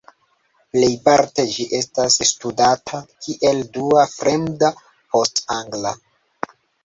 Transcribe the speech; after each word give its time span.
Plejparte 0.75 1.43
ĝi 1.55 1.65
estas 1.79 2.15
studata 2.29 3.01
kiel 3.27 3.61
dua 3.77 4.07
fremda 4.15 4.73
post 5.13 5.43
angla. 5.57 5.93